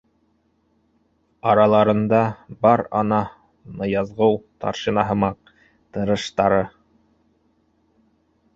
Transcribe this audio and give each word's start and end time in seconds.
Араларында 1.51 2.21
бар 2.65 2.83
ана 3.01 3.19
Ныязғол 3.81 4.35
старшина 4.47 5.07
һымаҡ 5.11 5.55
тырыштары. 5.99 6.61